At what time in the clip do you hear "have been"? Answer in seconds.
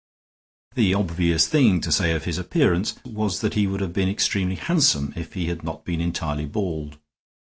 3.81-4.09